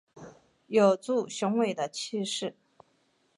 [0.65, 2.55] 有著雄伟的气势